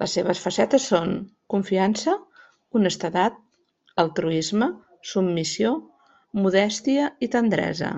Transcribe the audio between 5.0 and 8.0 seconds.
submissió, modèstia i tendresa.